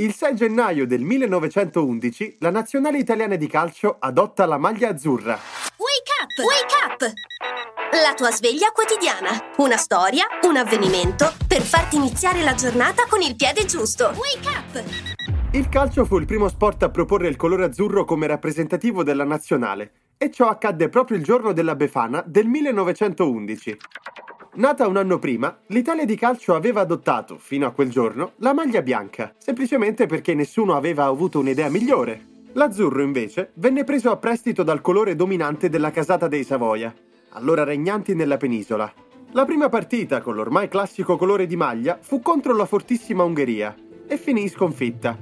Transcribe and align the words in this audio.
Il 0.00 0.14
6 0.14 0.36
gennaio 0.36 0.86
del 0.86 1.02
1911 1.02 2.36
la 2.38 2.50
nazionale 2.50 2.98
italiana 2.98 3.34
di 3.34 3.48
calcio 3.48 3.96
adotta 3.98 4.46
la 4.46 4.56
maglia 4.56 4.90
azzurra. 4.90 5.36
Wake 5.76 6.12
up! 6.22 6.38
Wake 6.46 6.74
up! 6.86 7.12
La 8.00 8.14
tua 8.14 8.30
sveglia 8.30 8.70
quotidiana. 8.70 9.30
Una 9.56 9.76
storia, 9.76 10.24
un 10.42 10.56
avvenimento 10.56 11.32
per 11.48 11.62
farti 11.62 11.96
iniziare 11.96 12.42
la 12.42 12.54
giornata 12.54 13.06
con 13.08 13.22
il 13.22 13.34
piede 13.34 13.64
giusto. 13.64 14.12
Wake 14.14 14.48
up! 14.48 14.84
Il 15.50 15.68
calcio 15.68 16.04
fu 16.04 16.16
il 16.18 16.26
primo 16.26 16.48
sport 16.48 16.84
a 16.84 16.90
proporre 16.90 17.26
il 17.26 17.34
colore 17.34 17.64
azzurro 17.64 18.04
come 18.04 18.28
rappresentativo 18.28 19.02
della 19.02 19.24
nazionale 19.24 19.90
e 20.16 20.30
ciò 20.30 20.46
accadde 20.46 20.88
proprio 20.88 21.16
il 21.16 21.24
giorno 21.24 21.52
della 21.52 21.74
Befana 21.74 22.22
del 22.24 22.46
1911. 22.46 23.76
Nata 24.58 24.88
un 24.88 24.96
anno 24.96 25.20
prima, 25.20 25.56
l'Italia 25.68 26.04
di 26.04 26.16
calcio 26.16 26.56
aveva 26.56 26.80
adottato, 26.80 27.38
fino 27.38 27.64
a 27.64 27.70
quel 27.70 27.90
giorno, 27.90 28.32
la 28.38 28.52
maglia 28.52 28.82
bianca, 28.82 29.32
semplicemente 29.38 30.06
perché 30.06 30.34
nessuno 30.34 30.74
aveva 30.74 31.04
avuto 31.04 31.38
un'idea 31.38 31.68
migliore. 31.68 32.24
L'azzurro, 32.54 33.00
invece, 33.02 33.52
venne 33.54 33.84
preso 33.84 34.10
a 34.10 34.16
prestito 34.16 34.64
dal 34.64 34.80
colore 34.80 35.14
dominante 35.14 35.68
della 35.68 35.92
casata 35.92 36.26
dei 36.26 36.42
Savoia, 36.42 36.92
allora 37.34 37.62
regnanti 37.62 38.16
nella 38.16 38.36
penisola. 38.36 38.92
La 39.30 39.44
prima 39.44 39.68
partita, 39.68 40.20
con 40.22 40.34
l'ormai 40.34 40.66
classico 40.66 41.16
colore 41.16 41.46
di 41.46 41.54
maglia, 41.54 41.96
fu 42.00 42.20
contro 42.20 42.52
la 42.52 42.66
fortissima 42.66 43.22
Ungheria 43.22 43.72
e 44.08 44.16
finì 44.16 44.42
in 44.42 44.50
sconfitta. 44.50 45.16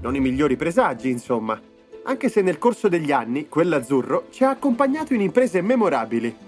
Non 0.00 0.14
i 0.14 0.20
migliori 0.20 0.54
presagi, 0.54 1.10
insomma, 1.10 1.60
anche 2.04 2.28
se 2.28 2.40
nel 2.40 2.58
corso 2.58 2.86
degli 2.86 3.10
anni 3.10 3.48
quell'azzurro 3.48 4.28
ci 4.30 4.44
ha 4.44 4.50
accompagnato 4.50 5.12
in 5.12 5.22
imprese 5.22 5.60
memorabili 5.60 6.45